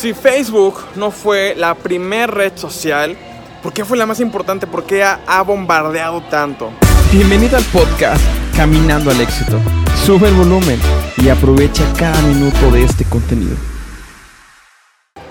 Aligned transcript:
Si 0.00 0.14
Facebook 0.14 0.78
no 0.96 1.10
fue 1.10 1.54
la 1.58 1.74
primera 1.74 2.26
red 2.26 2.56
social, 2.56 3.18
¿por 3.62 3.74
qué 3.74 3.84
fue 3.84 3.98
la 3.98 4.06
más 4.06 4.18
importante? 4.18 4.66
¿Por 4.66 4.84
qué 4.84 5.04
ha, 5.04 5.20
ha 5.26 5.42
bombardeado 5.42 6.22
tanto? 6.22 6.70
Bienvenido 7.12 7.58
al 7.58 7.64
podcast 7.64 8.22
Caminando 8.56 9.10
al 9.10 9.20
éxito. 9.20 9.60
Sube 10.06 10.28
el 10.28 10.34
volumen 10.36 10.80
y 11.18 11.28
aprovecha 11.28 11.84
cada 11.98 12.18
minuto 12.22 12.70
de 12.70 12.84
este 12.84 13.04
contenido. 13.04 13.54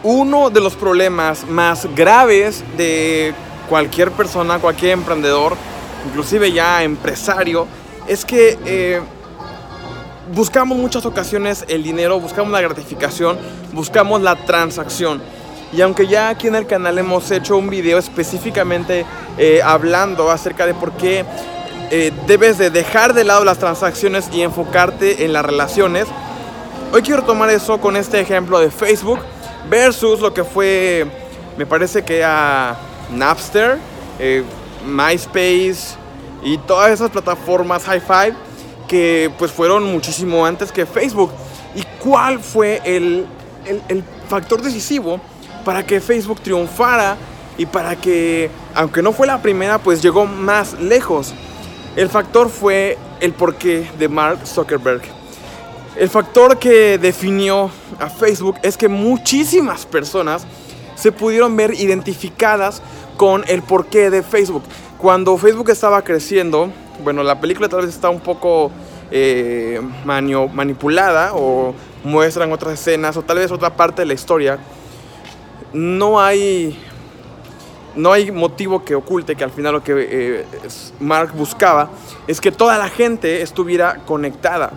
Uno 0.04 0.52
de 0.52 0.62
los 0.62 0.76
problemas 0.76 1.48
más 1.48 1.88
graves 1.96 2.64
de 2.78 3.34
cualquier 3.68 4.12
persona, 4.12 4.60
cualquier 4.60 4.92
emprendedor, 4.92 5.58
inclusive 6.06 6.52
ya 6.52 6.84
empresario, 6.84 7.66
es 8.08 8.24
que 8.24 8.60
eh, 8.68 9.02
buscamos 10.34 10.78
muchas 10.78 11.06
ocasiones 11.06 11.66
el 11.68 11.84
dinero, 11.84 12.20
buscamos 12.20 12.52
la 12.52 12.62
gratificación, 12.62 13.38
buscamos 13.74 14.22
la 14.22 14.36
transacción. 14.36 15.22
Y 15.72 15.82
aunque 15.82 16.08
ya 16.08 16.30
aquí 16.30 16.48
en 16.48 16.56
el 16.56 16.66
canal 16.66 16.98
hemos 16.98 17.30
hecho 17.32 17.58
un 17.58 17.70
video 17.70 17.98
específicamente 17.98 19.06
eh, 19.38 19.62
hablando 19.64 20.32
acerca 20.32 20.66
de 20.66 20.74
por 20.74 20.94
qué 20.94 21.26
eh, 21.92 22.12
debes 22.28 22.58
de 22.58 22.70
dejar 22.70 23.14
de 23.14 23.24
lado 23.24 23.44
las 23.44 23.60
transacciones 23.60 24.30
y 24.32 24.42
enfocarte 24.42 25.26
en 25.26 25.34
las 25.34 25.46
relaciones, 25.46 26.08
hoy 26.92 27.02
quiero 27.02 27.24
tomar 27.24 27.50
eso 27.50 27.80
con 27.80 27.96
este 27.96 28.20
ejemplo 28.20 28.60
de 28.60 28.72
Facebook 28.72 29.20
versus 29.70 30.20
lo 30.20 30.34
que 30.34 30.44
fue, 30.44 31.06
me 31.58 31.66
parece 31.66 32.04
que 32.04 32.24
a 32.24 32.76
Napster, 33.12 33.78
eh, 34.18 34.44
MySpace 34.88 35.98
y 36.44 36.58
todas 36.60 36.92
esas 36.92 37.12
plataformas 37.12 37.84
hi-fi 37.86 38.34
que 38.90 39.32
pues 39.38 39.52
fueron 39.52 39.84
muchísimo 39.84 40.46
antes 40.46 40.74
que 40.74 40.86
Facebook. 40.86 41.32
¿Y 41.76 41.84
cuál 42.00 42.40
fue 42.40 42.82
el, 42.84 43.26
el, 43.88 44.04
factor 44.28 44.62
decisivo 44.62 45.22
para 45.64 45.86
que 45.86 46.02
Facebook 46.02 46.42
triunfara 46.42 47.16
y 47.58 47.66
para 47.66 47.96
que, 47.96 48.50
aunque 48.76 49.02
no 49.02 49.14
fue 49.14 49.28
la 49.28 49.42
primera, 49.42 49.78
pues 49.78 50.02
llegó 50.02 50.26
más 50.26 50.74
lejos? 50.74 51.34
El 51.96 52.10
factor 52.10 52.50
fue 52.50 52.98
el 53.22 53.34
porqué 53.34 53.90
de 53.98 54.10
Mark 54.10 54.40
Zuckerberg. 54.46 55.02
El 55.96 56.10
factor 56.10 56.58
que 56.58 56.98
definió 56.98 57.70
a 58.00 58.10
Facebook 58.10 58.56
es 58.64 58.78
que 58.78 58.88
muchísimas 58.88 59.86
personas 59.86 60.46
se 60.96 61.12
pudieron 61.12 61.56
ver 61.56 61.74
identificadas 61.74 62.82
con 63.18 63.44
el 63.48 63.62
porqué 63.62 64.10
de 64.10 64.24
Facebook. 64.24 64.64
Cuando 65.00 65.38
Facebook 65.38 65.70
estaba 65.70 66.02
creciendo, 66.02 66.70
bueno, 67.02 67.24
la 67.24 67.40
película 67.40 67.70
tal 67.70 67.84
vez 67.86 67.90
está 67.90 68.10
un 68.10 68.20
poco 68.20 68.70
eh, 69.10 69.80
manio, 70.04 70.50
manipulada 70.50 71.32
o 71.36 71.74
muestran 72.04 72.52
otras 72.52 72.74
escenas 72.74 73.16
o 73.16 73.22
tal 73.22 73.38
vez 73.38 73.50
otra 73.50 73.70
parte 73.70 74.02
de 74.02 74.08
la 74.08 74.14
historia. 74.14 74.60
No 75.72 76.20
hay, 76.20 76.78
no 77.96 78.12
hay 78.12 78.30
motivo 78.30 78.84
que 78.84 78.94
oculte 78.94 79.38
que 79.38 79.46
al 79.46 79.52
final 79.52 79.76
lo 79.76 79.82
que 79.82 79.94
eh, 79.96 80.46
Mark 81.00 81.32
buscaba 81.34 81.92
es 82.28 82.42
que 82.42 82.52
toda 82.52 82.78
la 82.78 82.90
gente 82.90 83.42
estuviera 83.42 84.02
conectada. 84.06 84.74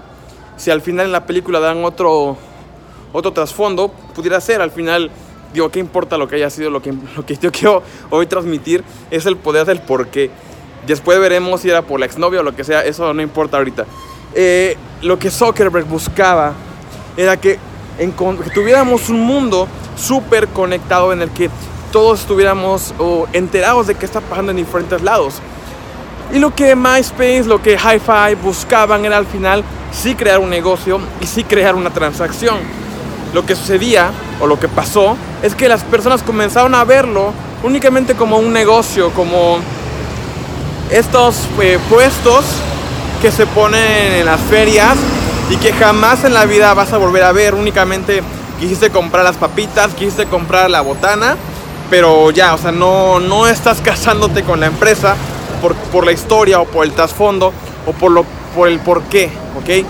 Si 0.57 0.71
al 0.71 0.83
final 0.83 1.07
en 1.07 1.13
la 1.13 1.27
película 1.27 1.59
dan 1.59 1.85
otro, 1.85 2.37
otro 3.13 3.33
trasfondo, 3.33 3.89
pudiera 4.15 4.41
ser 4.41 4.63
al 4.63 4.71
final 4.71 5.11
digo, 5.53 5.71
¿qué 5.71 5.79
importa 5.79 6.17
lo 6.19 6.29
que 6.29 6.37
haya 6.37 6.51
sido? 6.51 6.71
Lo 6.71 6.83
que, 6.83 6.93
lo 7.17 7.25
que 7.25 7.37
yo 7.37 7.51
quiero 7.53 7.83
hoy 8.11 8.27
transmitir 8.27 8.85
es 9.11 9.27
el 9.27 9.37
poder 9.37 9.67
del 9.67 9.81
por 9.81 10.09
qué. 10.09 10.31
Después 10.87 11.21
veremos 11.21 11.61
si 11.61 11.71
era 11.71 11.83
por 11.83 12.01
la 12.01 12.07
exnovia 12.07 12.41
o 12.41 12.43
lo 12.43 12.57
que 12.57 12.65
sea, 12.65 12.85
eso 12.85 13.13
no 13.15 13.23
importa 13.23 13.59
ahorita. 13.59 13.87
Eh, 14.35 14.77
lo 15.03 15.19
que 15.19 15.31
Zuckerberg 15.31 15.87
buscaba 15.87 16.55
era 17.17 17.37
que, 17.37 17.59
en, 17.99 18.13
que 18.13 18.51
tuviéramos 18.51 19.09
un 19.09 19.21
mundo 19.21 19.69
súper 19.97 20.49
conectado 20.49 21.13
en 21.13 21.23
el 21.23 21.31
que 21.31 21.51
todos 21.93 22.21
estuviéramos 22.21 22.95
oh, 22.99 23.27
enterados 23.33 23.87
de 23.87 23.95
qué 23.95 24.07
está 24.07 24.21
pasando 24.21 24.51
en 24.51 24.57
diferentes 24.57 25.03
lados. 25.03 25.35
Y 26.33 26.39
lo 26.39 26.55
que 26.55 26.75
MySpace, 26.75 27.45
lo 27.45 27.61
que 27.61 27.73
HiFi 27.73 28.35
buscaban 28.43 29.05
era 29.05 29.19
al 29.19 29.27
final 29.27 29.63
sí 29.93 30.15
crear 30.15 30.39
un 30.39 30.49
negocio 30.49 30.99
y 31.21 31.27
sí 31.27 31.45
crear 31.45 31.75
una 31.75 31.91
transacción. 31.91 32.57
Lo 33.33 33.47
que 33.47 33.57
sucedía 33.57 34.11
o 34.41 34.47
lo 34.47 34.59
que 34.59 34.69
pasó 34.69 35.17
es 35.43 35.55
que 35.55 35.69
las 35.69 35.85
personas 35.85 36.23
comenzaron 36.23 36.75
a 36.75 36.85
verlo 36.85 37.33
únicamente 37.63 38.15
como 38.15 38.39
un 38.39 38.53
negocio, 38.53 39.11
como 39.11 39.59
estos 40.91 41.37
eh, 41.61 41.79
puestos 41.89 42.45
que 43.23 43.31
se 43.31 43.47
ponen 43.47 44.13
en 44.13 44.27
las 44.27 44.41
ferias 44.41 44.97
y 45.51 45.57
que 45.57 45.73
jamás 45.73 46.25
en 46.25 46.35
la 46.35 46.45
vida 46.45 46.75
vas 46.75 46.93
a 46.93 46.99
volver 46.99 47.23
a 47.23 47.33
ver. 47.33 47.55
Únicamente 47.55 48.23
quisiste 48.61 48.91
comprar 48.91 49.25
las 49.25 49.37
papitas, 49.37 49.95
quisiste 49.95 50.27
comprar 50.27 50.71
la 50.71 50.81
botana, 50.81 51.37
pero 51.89 52.31
ya, 52.31 52.55
o 52.55 52.59
sea, 52.59 52.73
no, 52.73 53.21
no 53.21 53.47
estás 53.47 53.81
casándote 53.85 54.43
con 54.43 54.61
la 54.61 54.67
empresa 54.67 55.15
por, 55.61 55.75
por 55.75 56.05
la 56.05 56.13
historia 56.13 56.61
o 56.61 56.67
por 56.67 56.85
el 56.85 56.93
trasfondo 56.93 57.53
o 57.87 57.93
por, 57.93 58.11
lo, 58.11 58.25
por 58.55 58.69
el 58.69 58.79
por 58.81 59.03
qué, 59.05 59.31
¿ok? 59.57 59.87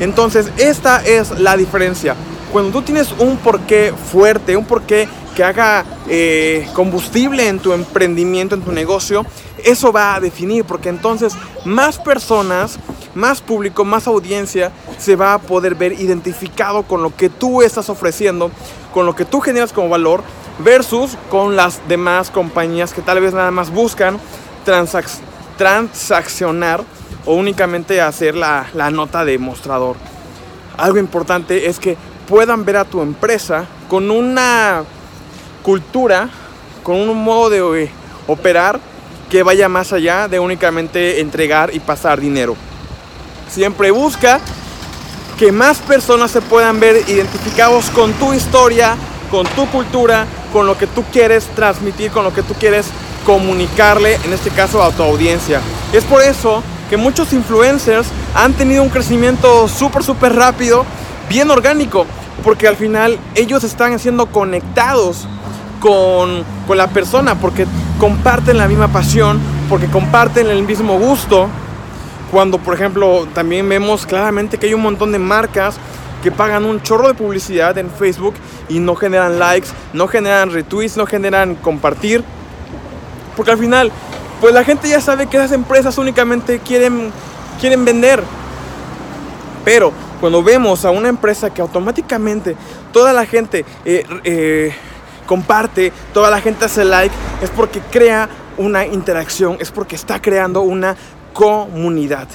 Entonces, 0.00 0.50
esta 0.56 1.02
es 1.04 1.30
la 1.38 1.56
diferencia. 1.56 2.16
Cuando 2.52 2.70
tú 2.70 2.82
tienes 2.82 3.12
un 3.18 3.38
porqué 3.38 3.94
fuerte, 4.12 4.58
un 4.58 4.66
porqué 4.66 5.08
que 5.34 5.42
haga 5.42 5.86
eh, 6.06 6.68
combustible 6.74 7.48
en 7.48 7.58
tu 7.58 7.72
emprendimiento, 7.72 8.54
en 8.54 8.60
tu 8.60 8.72
negocio, 8.72 9.24
eso 9.64 9.90
va 9.90 10.14
a 10.14 10.20
definir, 10.20 10.66
porque 10.66 10.90
entonces 10.90 11.32
más 11.64 11.98
personas, 11.98 12.78
más 13.14 13.40
público, 13.40 13.86
más 13.86 14.06
audiencia 14.06 14.70
se 14.98 15.16
va 15.16 15.32
a 15.32 15.38
poder 15.38 15.76
ver 15.76 15.92
identificado 15.92 16.82
con 16.82 17.02
lo 17.02 17.16
que 17.16 17.30
tú 17.30 17.62
estás 17.62 17.88
ofreciendo, 17.88 18.50
con 18.92 19.06
lo 19.06 19.16
que 19.16 19.24
tú 19.24 19.40
generas 19.40 19.72
como 19.72 19.88
valor, 19.88 20.22
versus 20.58 21.16
con 21.30 21.56
las 21.56 21.80
demás 21.88 22.30
compañías 22.30 22.92
que 22.92 23.00
tal 23.00 23.18
vez 23.20 23.32
nada 23.32 23.50
más 23.50 23.70
buscan 23.70 24.18
transac 24.66 25.08
transaccionar 25.56 26.84
o 27.24 27.34
únicamente 27.34 28.02
hacer 28.02 28.34
la 28.34 28.90
nota 28.90 29.24
de 29.24 29.38
mostrador. 29.38 29.96
Algo 30.76 30.98
importante 30.98 31.68
es 31.68 31.78
que 31.78 31.96
puedan 32.32 32.64
ver 32.64 32.78
a 32.78 32.86
tu 32.86 33.02
empresa 33.02 33.66
con 33.90 34.10
una 34.10 34.84
cultura, 35.62 36.30
con 36.82 36.96
un 36.96 37.22
modo 37.22 37.50
de 37.50 37.90
operar 38.26 38.80
que 39.28 39.42
vaya 39.42 39.68
más 39.68 39.92
allá 39.92 40.28
de 40.28 40.40
únicamente 40.40 41.20
entregar 41.20 41.74
y 41.74 41.78
pasar 41.78 42.18
dinero. 42.18 42.56
Siempre 43.50 43.90
busca 43.90 44.40
que 45.38 45.52
más 45.52 45.80
personas 45.80 46.30
se 46.30 46.40
puedan 46.40 46.80
ver 46.80 47.04
identificados 47.06 47.90
con 47.90 48.14
tu 48.14 48.32
historia, 48.32 48.96
con 49.30 49.46
tu 49.48 49.66
cultura, 49.66 50.26
con 50.54 50.66
lo 50.66 50.78
que 50.78 50.86
tú 50.86 51.04
quieres 51.12 51.44
transmitir, 51.54 52.12
con 52.12 52.24
lo 52.24 52.32
que 52.32 52.42
tú 52.42 52.54
quieres 52.54 52.86
comunicarle, 53.26 54.14
en 54.24 54.32
este 54.32 54.48
caso 54.48 54.82
a 54.82 54.90
tu 54.90 55.02
audiencia. 55.02 55.60
Es 55.92 56.04
por 56.04 56.22
eso 56.22 56.62
que 56.88 56.96
muchos 56.96 57.34
influencers 57.34 58.06
han 58.34 58.54
tenido 58.54 58.82
un 58.82 58.88
crecimiento 58.88 59.68
súper, 59.68 60.02
súper 60.02 60.34
rápido, 60.34 60.86
bien 61.28 61.50
orgánico, 61.50 62.06
porque 62.44 62.68
al 62.68 62.76
final 62.76 63.18
ellos 63.34 63.64
están 63.64 63.98
siendo 63.98 64.26
conectados 64.26 65.26
con, 65.80 66.44
con, 66.66 66.78
la 66.78 66.88
persona, 66.88 67.34
porque 67.36 67.66
comparten 67.98 68.58
la 68.58 68.68
misma 68.68 68.88
pasión, 68.88 69.40
porque 69.68 69.86
comparten 69.86 70.48
el 70.48 70.62
mismo 70.62 70.98
gusto. 70.98 71.48
Cuando, 72.30 72.58
por 72.58 72.74
ejemplo, 72.74 73.26
también 73.34 73.68
vemos 73.68 74.06
claramente 74.06 74.58
que 74.58 74.66
hay 74.66 74.74
un 74.74 74.82
montón 74.82 75.12
de 75.12 75.18
marcas 75.18 75.76
que 76.22 76.30
pagan 76.30 76.64
un 76.64 76.80
chorro 76.80 77.08
de 77.08 77.14
publicidad 77.14 77.76
en 77.76 77.90
Facebook 77.90 78.34
y 78.68 78.78
no 78.78 78.94
generan 78.94 79.38
likes, 79.38 79.68
no 79.92 80.06
generan 80.08 80.50
retweets, 80.50 80.96
no 80.96 81.04
generan 81.04 81.56
compartir. 81.56 82.24
Porque 83.36 83.50
al 83.50 83.58
final, 83.58 83.90
pues 84.40 84.54
la 84.54 84.64
gente 84.64 84.88
ya 84.88 85.00
sabe 85.00 85.26
que 85.26 85.36
esas 85.36 85.52
empresas 85.52 85.98
únicamente 85.98 86.60
quieren, 86.60 87.10
quieren 87.60 87.84
vender. 87.84 88.22
Pero 89.64 89.92
cuando 90.22 90.40
vemos 90.40 90.84
a 90.84 90.92
una 90.92 91.08
empresa 91.08 91.52
que 91.52 91.60
automáticamente 91.60 92.54
toda 92.92 93.12
la 93.12 93.26
gente 93.26 93.64
eh, 93.84 94.04
eh, 94.22 94.72
comparte, 95.26 95.92
toda 96.14 96.30
la 96.30 96.40
gente 96.40 96.64
hace 96.64 96.84
like, 96.84 97.12
es 97.42 97.50
porque 97.50 97.80
crea 97.80 98.28
una 98.56 98.86
interacción, 98.86 99.56
es 99.58 99.72
porque 99.72 99.96
está 99.96 100.22
creando 100.22 100.60
una 100.60 100.94
comunidad. 101.32 102.28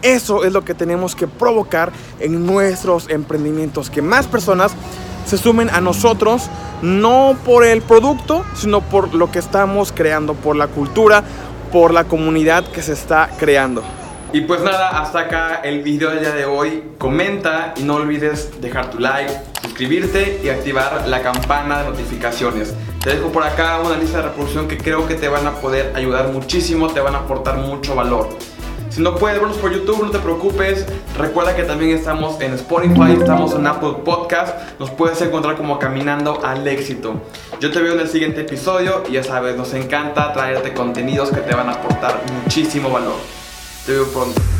Eso 0.00 0.46
es 0.46 0.52
lo 0.54 0.64
que 0.64 0.72
tenemos 0.72 1.14
que 1.14 1.26
provocar 1.26 1.92
en 2.20 2.46
nuestros 2.46 3.10
emprendimientos, 3.10 3.90
que 3.90 4.00
más 4.00 4.26
personas 4.26 4.72
se 5.26 5.36
sumen 5.36 5.68
a 5.68 5.82
nosotros, 5.82 6.48
no 6.80 7.36
por 7.44 7.64
el 7.64 7.82
producto, 7.82 8.46
sino 8.54 8.80
por 8.80 9.12
lo 9.12 9.30
que 9.30 9.40
estamos 9.40 9.92
creando, 9.92 10.32
por 10.32 10.56
la 10.56 10.68
cultura, 10.68 11.22
por 11.70 11.92
la 11.92 12.04
comunidad 12.04 12.66
que 12.72 12.80
se 12.80 12.94
está 12.94 13.28
creando. 13.38 13.82
Y 14.36 14.42
pues 14.42 14.60
nada, 14.60 15.00
hasta 15.00 15.20
acá 15.20 15.62
el 15.64 15.82
video 15.82 16.10
del 16.10 16.20
día 16.20 16.34
de 16.34 16.44
hoy. 16.44 16.82
Comenta 16.98 17.72
y 17.74 17.84
no 17.84 17.94
olvides 17.94 18.60
dejar 18.60 18.90
tu 18.90 18.98
like, 18.98 19.32
suscribirte 19.62 20.42
y 20.44 20.50
activar 20.50 21.08
la 21.08 21.22
campana 21.22 21.78
de 21.78 21.88
notificaciones. 21.88 22.74
Te 23.02 23.14
dejo 23.14 23.32
por 23.32 23.44
acá 23.44 23.80
una 23.80 23.96
lista 23.96 24.18
de 24.18 24.24
reproducción 24.24 24.68
que 24.68 24.76
creo 24.76 25.08
que 25.08 25.14
te 25.14 25.28
van 25.28 25.46
a 25.46 25.52
poder 25.52 25.90
ayudar 25.96 26.28
muchísimo, 26.34 26.88
te 26.88 27.00
van 27.00 27.14
a 27.14 27.20
aportar 27.20 27.56
mucho 27.56 27.94
valor. 27.94 28.28
Si 28.90 29.00
no 29.00 29.14
puedes 29.14 29.40
vernos 29.40 29.56
por 29.56 29.72
YouTube, 29.72 30.02
no 30.02 30.10
te 30.10 30.18
preocupes. 30.18 30.84
Recuerda 31.16 31.56
que 31.56 31.62
también 31.62 31.96
estamos 31.96 32.38
en 32.42 32.52
Spotify, 32.52 33.16
estamos 33.18 33.54
en 33.54 33.66
Apple 33.66 34.02
Podcast. 34.04 34.78
Nos 34.78 34.90
puedes 34.90 35.18
encontrar 35.22 35.56
como 35.56 35.78
Caminando 35.78 36.44
al 36.44 36.68
Éxito. 36.68 37.22
Yo 37.58 37.72
te 37.72 37.80
veo 37.80 37.94
en 37.94 38.00
el 38.00 38.08
siguiente 38.08 38.42
episodio 38.42 39.02
y 39.08 39.12
ya 39.12 39.22
sabes, 39.22 39.56
nos 39.56 39.72
encanta 39.72 40.34
traerte 40.34 40.74
contenidos 40.74 41.30
que 41.30 41.40
te 41.40 41.54
van 41.54 41.70
a 41.70 41.72
aportar 41.72 42.20
muchísimo 42.44 42.90
valor. 42.90 43.14
Te 43.86 43.92
veo 43.92 44.04
pronto. 44.06 44.55